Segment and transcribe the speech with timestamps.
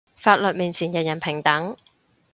[0.15, 1.77] 法律面前人人平等